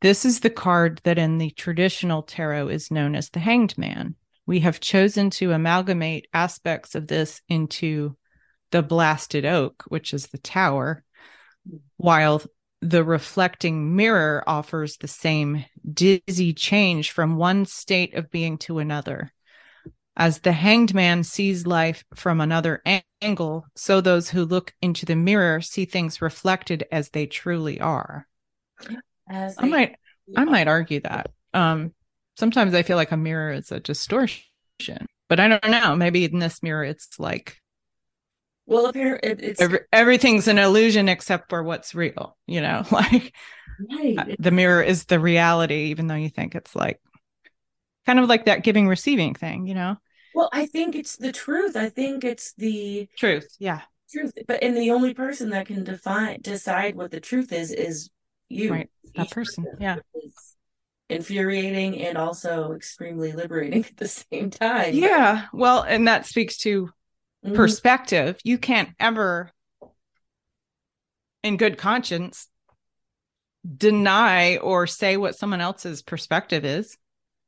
[0.00, 4.14] This is the card that in the traditional tarot is known as the Hanged Man.
[4.46, 8.16] We have chosen to amalgamate aspects of this into
[8.70, 11.02] the blasted oak, which is the tower,
[11.96, 12.42] while
[12.80, 19.32] the reflecting mirror offers the same dizzy change from one state of being to another.
[20.18, 22.82] As the hanged man sees life from another
[23.22, 28.26] angle, so those who look into the mirror see things reflected as they truly are.
[29.30, 29.96] As I might
[30.36, 31.30] I might argue that.
[31.54, 31.94] Um
[32.36, 34.42] sometimes I feel like a mirror is a distortion,
[35.28, 35.94] but I don't know.
[35.94, 37.60] Maybe in this mirror it's like
[38.66, 43.34] well apparently it, it's every, everything's an illusion except for what's real you know like
[43.88, 47.00] right the mirror is the reality even though you think it's like
[48.04, 49.96] kind of like that giving receiving thing you know
[50.34, 54.76] well i think it's the truth i think it's the truth yeah truth but and
[54.76, 58.10] the only person that can define decide what the truth is is
[58.48, 59.96] you Right, that Each person, yeah.
[61.10, 66.90] infuriating and also extremely liberating at the same time yeah well and that speaks to
[67.44, 67.54] Mhm.
[67.54, 69.50] perspective you can't ever
[71.42, 72.48] in good conscience
[73.76, 76.96] deny or say what someone else's perspective is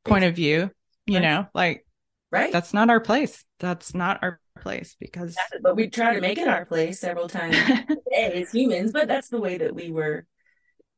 [0.04, 0.70] point of view
[1.06, 1.22] you Right.
[1.22, 1.84] know like
[2.30, 6.38] right that's not our place that's not our place because but we try to make
[6.38, 7.56] it our place several times
[8.16, 10.26] as humans but that's the way that we were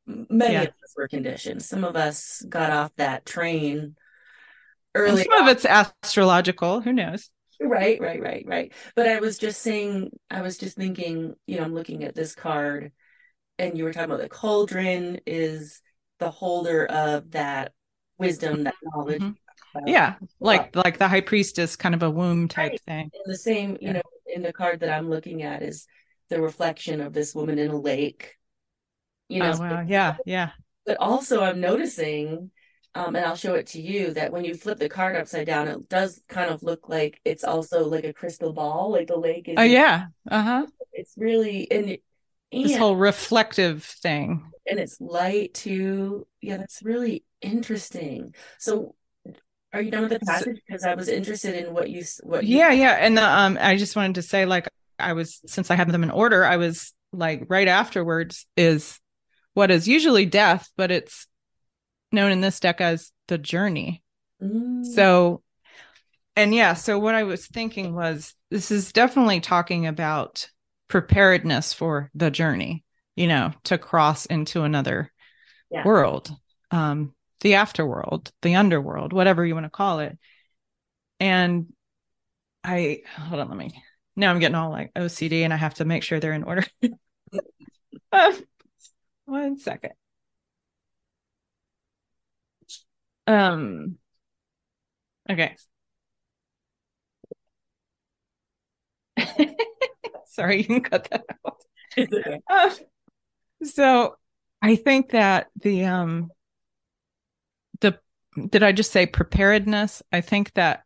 [0.05, 0.61] many Yeah.
[0.63, 3.95] of us were conditioned some of us got off that train
[4.95, 7.29] early some of it's astrological who knows
[7.61, 8.73] Right, right, right, right.
[8.95, 12.35] But I was just saying, I was just thinking, you know, I'm looking at this
[12.35, 12.91] card
[13.57, 15.81] and you were talking about the cauldron is
[16.19, 17.71] the holder of that
[18.17, 19.21] wisdom, that knowledge.
[19.21, 19.35] Mhm.
[19.75, 22.81] About- yeah like like the high priestess kind of a womb type Right.
[22.85, 23.93] thing And the same, you Yeah.
[23.93, 25.87] know, in the card that I'm looking at is
[26.29, 28.37] the reflection of this woman in a lake.
[29.29, 30.51] You know, oh wow yeah yeah
[30.85, 32.51] but also I'm noticing,
[32.95, 35.67] um, and I'll show it to you that when you flip the card upside down,
[35.67, 39.47] it does kind of look like it's also like a crystal ball, like the lake
[39.47, 39.57] is.
[39.57, 42.03] oh yeah uh-huh It's really and it-
[42.51, 46.27] and this whole reflective thing and it's light too.
[46.41, 48.33] Yeah, that's really interesting.
[48.59, 48.95] So,
[49.73, 50.61] are you done with the passage?
[50.67, 52.43] Because I was interested in what you what.
[52.45, 54.67] you- yeah yeah and the um i just wanted to say like
[54.99, 58.99] i was since i have them in order i was like right afterwards is
[59.53, 61.27] what is usually death but it's
[62.11, 64.01] known in this deck as the journey
[64.41, 65.41] Mm, So,
[66.35, 70.49] and yeah, so what I was thinking was this is definitely talking about
[70.89, 72.83] preparedness for the journey,
[73.15, 75.11] you know, to cross into another
[75.69, 75.85] Yeah.
[75.85, 76.31] world,
[76.71, 80.17] um, the afterworld, the underworld, whatever you want to call it.
[81.19, 81.73] And
[82.63, 83.83] I, hold on, let me,
[84.15, 86.65] now I'm getting all like OCD and I have to make sure they're in order.
[89.25, 89.93] One second.
[93.27, 93.97] Um,
[95.29, 95.55] Okay.
[100.25, 101.63] Sorry, you can cut that out.
[102.49, 102.71] Uh,
[103.63, 104.17] so
[104.61, 106.31] I think that the um
[108.49, 110.01] did I just say preparedness?
[110.11, 110.83] I think that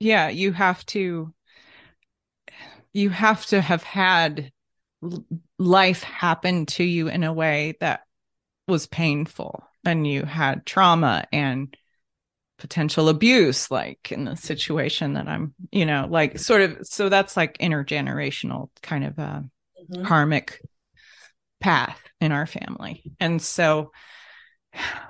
[0.00, 1.32] yeah you have to
[2.92, 4.52] you have to have had
[5.58, 8.02] life happen to you in a way that
[8.68, 11.76] was painful and you had trauma and
[12.58, 17.36] potential abuse like in the situation that i'm you know like sort of so that's
[17.36, 19.44] like intergenerational kind of a
[19.90, 20.04] mm-hmm.
[20.04, 20.60] karmic
[21.60, 23.90] path in our family and so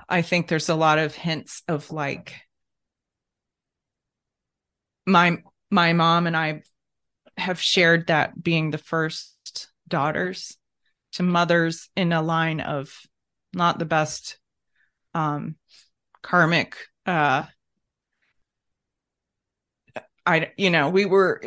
[0.08, 2.34] i think there's a lot of hints of like
[5.06, 5.38] my
[5.70, 6.62] my mom and i
[7.36, 10.56] have shared that being the first daughters
[11.12, 12.92] to mothers in a line of
[13.52, 14.38] not the best
[15.14, 15.56] um
[16.22, 17.44] karmic uh
[20.26, 21.42] I you know we were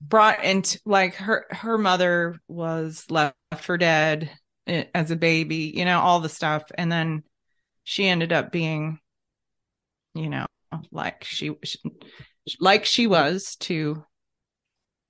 [0.00, 4.30] brought into like her her mother was left for dead
[4.66, 6.64] eh, as a baby you know all the stuff.
[6.76, 7.22] And then
[7.86, 8.98] she ended up being
[10.14, 10.46] you know
[10.90, 11.56] like she
[12.58, 14.04] like she was to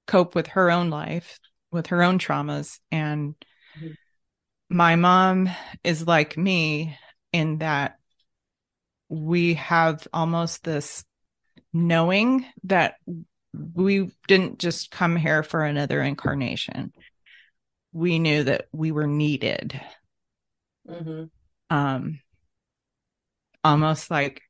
[0.07, 1.41] cope with her own life
[1.73, 3.35] with her own traumas and
[3.79, 3.93] mm-hmm.
[4.69, 5.49] my mom
[5.83, 6.97] is like me
[7.33, 7.97] in that
[9.09, 11.03] we have almost this
[11.73, 12.97] knowing that
[13.75, 16.93] we didn't just come here for another incarnation.
[17.93, 19.81] We knew that we were needed.
[20.89, 21.25] Mm-hmm.
[21.75, 22.21] Um,
[23.65, 24.43] almost like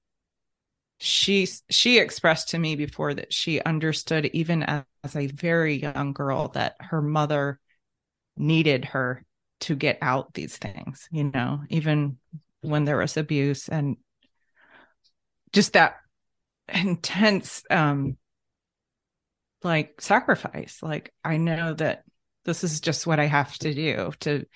[0.98, 6.12] she she expressed to me before that she understood even as, as a very young
[6.12, 7.60] girl that her mother
[8.36, 9.22] needed her
[9.60, 12.16] to get out these things you know even
[12.62, 13.96] when there was abuse and
[15.52, 15.96] just that
[16.68, 18.16] intense um
[19.62, 20.78] like sacrifice.
[20.82, 22.04] Like i know that
[22.44, 24.46] this is just what i have to do to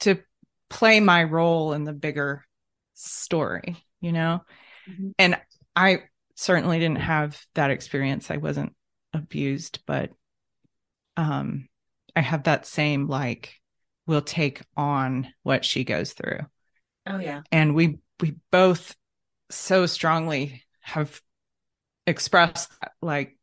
[0.00, 0.18] to
[0.68, 2.44] play my role in the bigger
[2.94, 4.42] story you know?
[4.88, 5.10] Mm-hmm.
[5.18, 5.38] and
[5.76, 6.02] i
[6.34, 8.30] certainly didn't have that experience.
[8.30, 8.74] I wasn't
[9.12, 10.10] abused but
[11.16, 11.68] um
[12.14, 13.54] i have that same like
[14.06, 16.40] will take on what she goes through.
[17.06, 17.42] Oh yeah.
[17.52, 18.96] And we we both
[19.50, 21.20] so strongly have
[22.06, 23.36] expressed like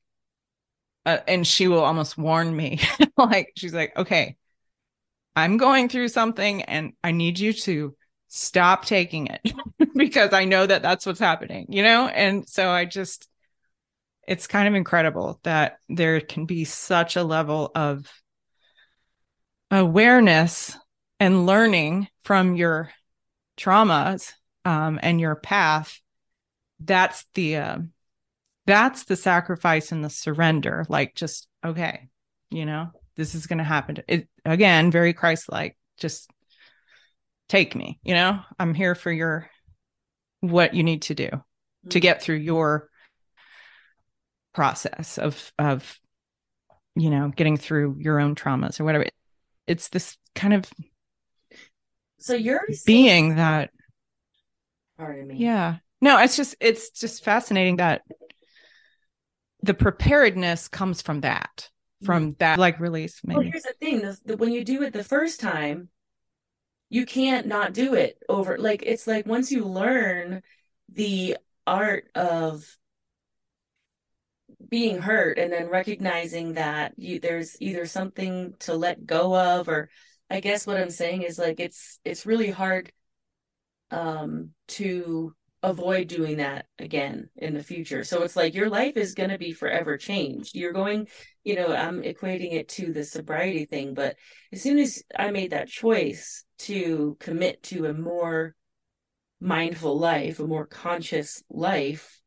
[1.05, 2.79] uh, and she will almost warn me
[3.17, 4.35] like she's like okay
[5.35, 7.95] i'm going through something and i need you to
[8.27, 9.53] stop taking it
[9.95, 12.07] because i know that that's what's happening you know?
[12.07, 13.29] And so i just
[14.27, 18.11] it's kind of incredible that there can be such a level of
[19.69, 20.75] awareness
[21.19, 22.91] and learning from your
[23.57, 24.33] traumas
[24.63, 25.99] um, and your path.
[26.79, 27.77] That's the uh,
[28.65, 32.09] that's the sacrifice and the surrender like just okay
[32.49, 36.29] you know this is going to happen it again very christ like just
[37.47, 39.49] take me you know i'm here for your
[40.41, 41.89] what you need to do mm-hmm.
[41.89, 42.89] to get through your
[44.53, 45.99] process of of
[46.95, 49.05] you know getting through your own traumas or whatever
[49.67, 50.69] it's this kind of
[52.19, 53.69] so you're being that
[54.97, 58.01] pardon me yeah no it's just it's just fascinating that
[59.61, 61.69] the preparedness comes from that
[62.03, 62.37] from mm-hmm.
[62.39, 63.37] that like release maybe.
[63.37, 65.89] well here's the thing the, the, when you do it the first time
[66.89, 70.41] you can't not do it over like it's like once you learn
[70.91, 72.77] the art of
[74.69, 79.89] being hurt and then recognizing that you there's either something to let go of or
[80.29, 82.91] i guess what i'm saying is like it's it's really hard
[83.91, 85.33] um to
[85.65, 88.03] avoid doing that again in the future.
[88.03, 90.55] So it's like your life is going to be forever changed.
[90.55, 91.07] You're going,
[91.43, 94.15] you know, I'm equating it to the sobriety thing, but
[94.53, 98.55] as soon as I made that choice to commit to a more
[99.39, 102.21] mindful life, a more conscious life,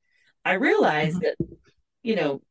[0.44, 1.44] I realized mm-hmm.
[1.44, 1.58] that,
[2.02, 2.42] you know,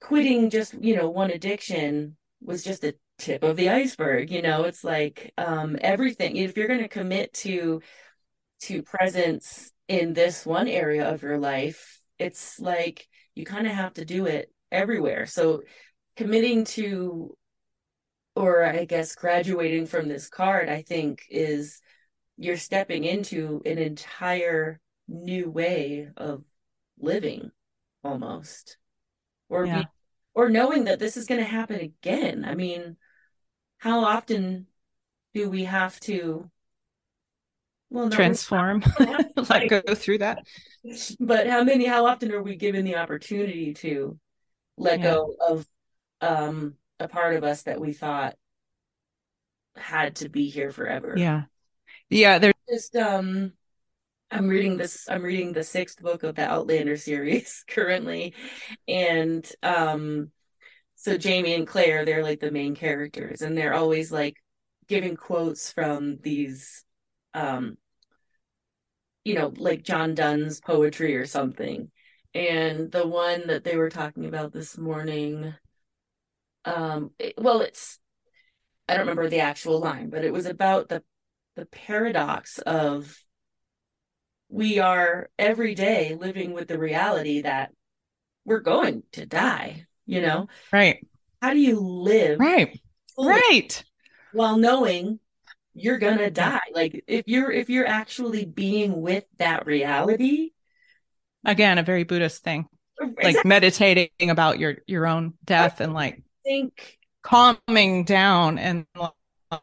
[0.00, 4.30] quitting just, you know, one addiction was just the tip of the iceberg.
[4.30, 7.80] You know, it's like um, everything, if you're going to commit to
[8.62, 13.94] to presence in this one area of your life, it's like you kind of have
[13.94, 15.26] to do it everywhere.
[15.26, 15.62] So
[16.16, 17.36] committing to
[18.36, 21.80] or I guess graduating from this card, I think is
[22.36, 26.42] you're stepping into an entire new way of
[26.98, 27.50] living
[28.02, 28.76] almost.
[29.48, 29.78] Or yeah.
[29.80, 29.86] be,
[30.34, 32.44] or knowing that this is going to happen again.
[32.44, 32.96] I mean,
[33.78, 34.66] how often
[35.32, 36.50] do we have to
[37.90, 38.82] well, transform,
[39.48, 40.44] like go through that.
[41.20, 41.86] But how many?
[41.86, 44.18] How often are we given the opportunity to
[44.76, 45.12] let yeah.
[45.12, 45.66] go of
[46.20, 48.36] um, a part of us that we thought
[49.76, 51.14] had to be here forever?
[51.16, 51.44] Yeah,
[52.08, 52.38] yeah.
[52.38, 53.52] There's just um,
[54.34, 58.34] I'm reading this I'm reading the sixth book of the Outlander series currently
[58.88, 60.30] and um
[60.96, 64.36] so Jamie and Claire they're like the main characters and they're always like
[64.88, 66.84] giving quotes from these
[67.32, 67.76] um
[69.24, 71.90] you know like John Donne's poetry or something
[72.34, 75.54] and the one that they were talking about this morning
[76.64, 77.98] um it, well it's
[78.88, 81.02] I don't remember the actual line but it was about the
[81.56, 83.16] the paradox of
[84.48, 87.72] we are every day living with the reality that
[88.44, 90.48] we're going to die, you know?
[90.72, 91.04] Right.
[91.40, 92.38] How do you live?
[92.38, 92.78] Right.
[93.18, 93.84] Right.
[94.32, 95.18] While knowing
[95.74, 96.60] you're going to die.
[96.72, 100.50] Like if you're if you're actually being with that reality,
[101.44, 102.66] again, a very Buddhist thing.
[103.00, 103.34] Exactly.
[103.34, 108.86] Like meditating about your your own death and like think calming down and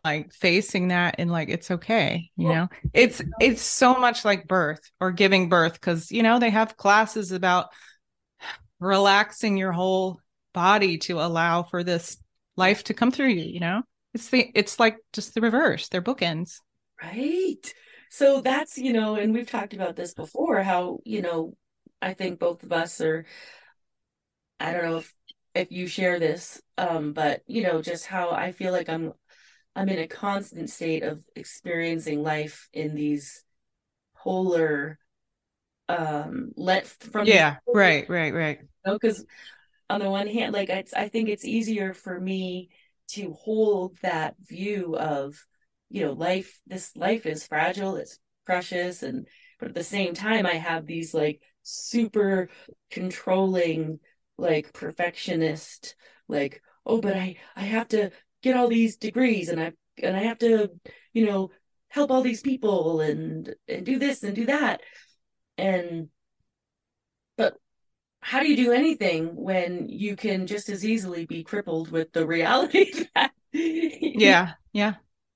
[0.03, 2.67] like facing that and like it's okay you know?
[2.93, 7.31] It's it's so much like birth or giving birth because you know they have classes
[7.31, 7.69] about
[8.79, 10.19] relaxing your whole
[10.53, 12.17] body to allow for this
[12.57, 13.83] life to come through you you know?
[14.13, 16.59] It's the it's like just the reverse they're bookends.
[17.01, 17.73] Right.
[18.09, 21.55] So that's you know and we've talked about this before how you know
[22.01, 23.25] i think both of us are
[24.59, 25.13] i don't know if
[25.53, 29.13] if you share this um but you know just how i feel like i'm
[29.75, 33.43] I'm in a constant state of experiencing life in these
[34.17, 34.99] polar
[35.89, 38.59] um let from yeah right right right.
[38.61, 39.25] you know because
[39.89, 42.69] on the one hand like it's i think it's easier for me
[43.09, 45.45] to hold that view of
[45.89, 49.27] you know life this life is fragile it's precious and
[49.59, 52.49] but at the same time i have these like super
[52.89, 53.99] controlling
[54.41, 55.95] like perfectionist
[56.27, 58.11] like oh but i i have to
[58.41, 60.71] get all these degrees and I and I have to,
[61.13, 61.51] you know,
[61.89, 64.81] help all these people and and do this and do that.
[65.57, 66.09] And
[67.37, 67.55] but
[68.21, 72.25] how do you do anything when you can just as easily be crippled with the
[72.25, 74.93] reality that yeah yeah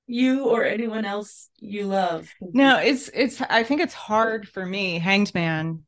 [0.08, 5.00] you or anyone else you love no it's it's i think it's hard for me
[5.00, 5.84] hanged man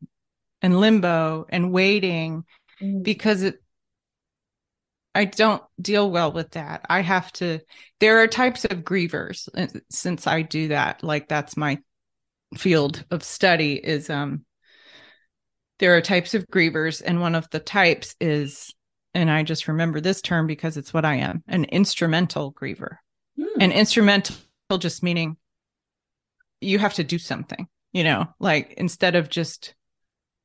[0.62, 2.44] and limbo and waiting
[2.82, 3.04] mm.
[3.04, 3.62] because it
[5.16, 6.86] I don't deal well with that.
[6.88, 7.62] I have to,
[8.00, 11.02] there are types of grievers uh, since I do that.
[11.02, 11.80] Like that's my
[12.56, 14.46] field of study is, um,
[15.80, 17.02] there are types of grievers.
[17.04, 18.72] And one of the types is,
[19.16, 22.98] and I just remember this term because it's what I am an instrumental griever.
[23.40, 23.48] Mm.
[23.60, 24.36] An instrumental
[24.78, 25.38] just meaning
[26.62, 29.74] you have to do something, you know, like instead of just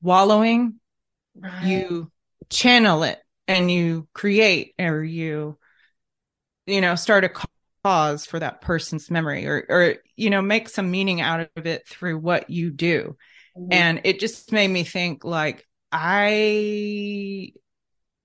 [0.00, 0.80] wallowing,
[1.34, 1.66] right.
[1.66, 2.11] you
[2.52, 5.58] channel it and you create or you
[6.66, 7.30] you know start a
[7.84, 11.86] cause for that person's memory or or you know make some meaning out of it
[11.88, 13.16] through what you do
[13.58, 13.72] mm-hmm.
[13.72, 17.50] and it just made me think like i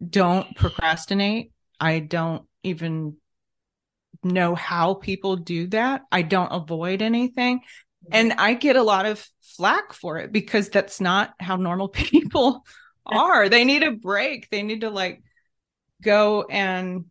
[0.07, 3.15] don't procrastinate i don't even
[4.23, 8.11] know how people do that i don't avoid anything mm-hmm.
[8.11, 12.63] and i get a lot of flack for it because that's not how normal people
[13.08, 13.49] are.
[13.49, 14.49] They need a break.
[14.49, 15.24] They need to like
[16.01, 17.05] go and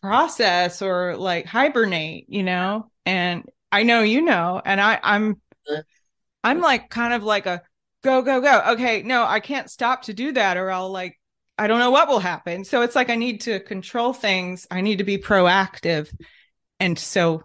[0.00, 2.90] process or like hibernate, you know?
[3.06, 5.40] And I know you know, and I I'm
[6.44, 7.62] I'm like kind of like a
[8.02, 8.62] go go go.
[8.72, 11.18] Okay, no, I can't stop to do that or I'll like
[11.58, 12.64] I don't know what will happen.
[12.64, 14.66] So it's like I need to control things.
[14.70, 16.08] I need to be proactive.
[16.78, 17.42] And so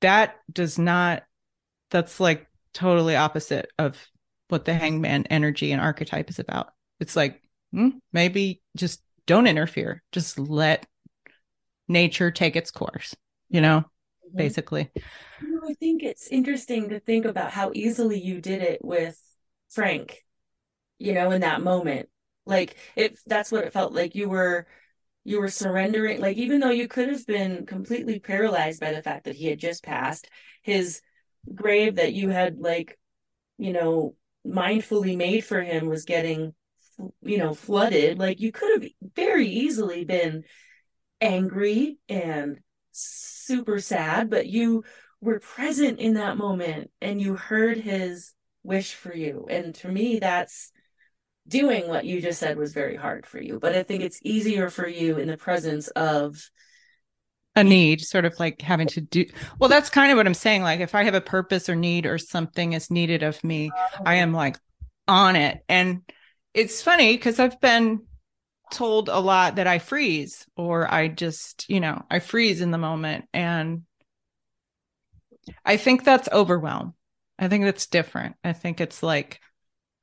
[0.00, 1.24] that does not
[1.90, 3.98] that's like totally opposite of
[4.50, 6.68] what the hangman energy and archetype is about.
[6.98, 7.42] It's like
[7.72, 10.02] hmm, maybe just don't interfere.
[10.12, 10.86] Just let
[11.88, 13.14] nature take its course,
[13.48, 14.36] you know, mm-hmm.
[14.36, 14.90] basically.
[15.42, 19.20] You know, I think it's interesting to think about how easily you did it with
[19.70, 20.24] Frank,
[20.98, 22.08] you know, in that moment.
[22.46, 24.66] Like if that's what it felt like you were
[25.22, 29.24] you were surrendering like even though you could have been completely paralyzed by the fact
[29.24, 30.28] that he had just passed
[30.62, 31.02] his
[31.54, 32.98] grave that you had like
[33.58, 34.14] you know
[34.46, 36.54] mindfully made for him was getting
[37.22, 40.44] you know flooded like you could have very easily been
[41.20, 42.60] angry and
[42.90, 44.84] super sad but you
[45.20, 48.32] were present in that moment and you heard his
[48.62, 49.46] wish for you.
[49.48, 50.72] And to me that's
[51.48, 53.58] doing what you just said was very hard for you.
[53.58, 56.50] But i think it's easier for you in the presence of
[57.56, 59.24] a need sort of like having to do
[59.58, 62.06] well that's kind of what i'm saying like if i have a purpose or need
[62.06, 63.70] or something is needed of me
[64.06, 64.56] i am like
[65.08, 66.00] on it and
[66.54, 68.00] it's funny because i've been
[68.70, 72.78] told a lot that i freeze or i just you know i freeze in the
[72.78, 73.82] moment and
[75.64, 76.94] i think that's overwhelm
[77.40, 78.36] I think that's different.
[78.44, 79.40] I think it's like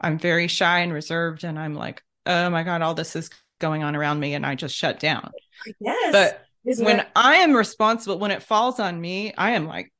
[0.01, 3.29] I'm very shy and reserved, and I'm like, oh my God, all this is
[3.59, 5.31] going on around me, and I just shut down.
[5.79, 6.11] Yes.
[6.11, 9.91] But Isn't when that- I am responsible, when it falls on me, I am like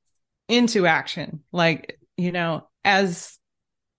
[0.50, 1.44] into action.
[1.52, 3.38] Like, you know, as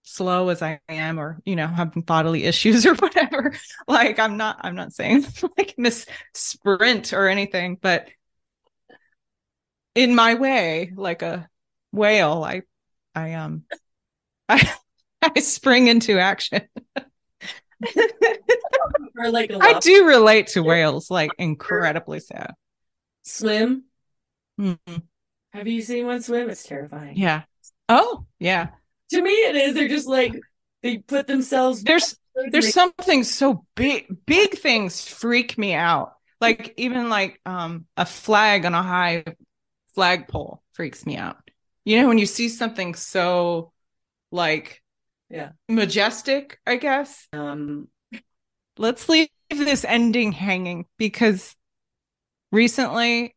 [0.02, 3.54] slow as I am, or, you know, having bodily issues or whatever.
[3.86, 5.26] Like, I'm not, I'm not saying
[5.58, 8.08] like miss sprint or anything, but
[9.94, 11.48] in my way, like a
[11.90, 12.62] whale, I,
[13.14, 13.64] I, um,
[14.48, 14.72] I,
[15.22, 16.62] I spring into action.
[19.18, 22.44] Or like I do relate to whales like incredibly so.
[23.22, 23.84] swim.
[24.58, 25.02] Mhm.
[25.52, 26.50] Have you seen one swim?
[26.50, 27.16] It's terrifying.
[27.16, 27.42] Yeah.
[27.88, 28.68] Oh, yeah.
[29.10, 29.74] To me, it is.
[29.74, 30.34] They're just like
[30.82, 31.82] they put themselves.
[31.82, 32.18] There's
[32.50, 36.12] there's something so big big things freak me out.
[36.40, 39.24] Like even like um a flag on a high
[39.94, 41.38] flagpole freaks me out.
[41.84, 43.72] You know when you see something so
[44.30, 44.82] like
[45.30, 45.50] Yeah.
[45.68, 47.26] majestic, I guess.
[47.32, 47.88] um
[48.76, 51.56] Let's leave this ending hanging because
[52.52, 53.34] recently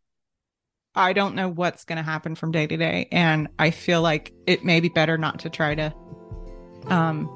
[0.94, 4.34] I don't know what's going to happen from day to day and I feel like
[4.46, 5.94] it may be better not to try to
[6.88, 7.30] um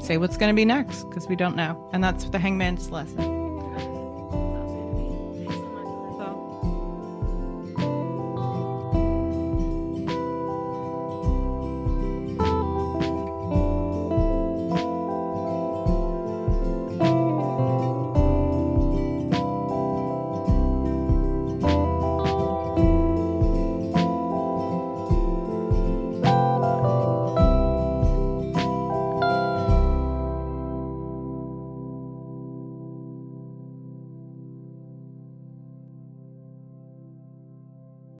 [0.00, 3.41] say what's going to be next because we don't know and that's the hangman's lesson